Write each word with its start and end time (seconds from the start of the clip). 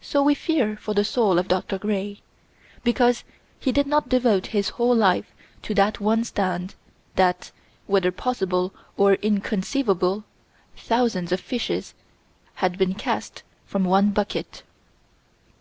So 0.00 0.22
we 0.22 0.36
fear 0.36 0.76
for 0.76 0.94
the 0.94 1.02
soul 1.04 1.36
of 1.36 1.48
Dr. 1.48 1.78
Gray, 1.78 2.20
because 2.84 3.24
he 3.58 3.72
did 3.72 3.88
not 3.88 4.08
devote 4.08 4.46
his 4.54 4.68
whole 4.68 4.94
life 4.94 5.32
to 5.62 5.74
that 5.74 5.98
one 6.00 6.22
stand 6.22 6.76
that, 7.16 7.50
whether 7.88 8.12
possible 8.12 8.72
or 8.96 9.14
inconceivable, 9.14 10.22
thousands 10.76 11.32
of 11.32 11.40
fishes 11.40 11.94
had 12.62 12.78
been 12.78 12.94
cast 12.94 13.42
from 13.66 13.82
one 13.82 14.10
bucket. 14.12 14.62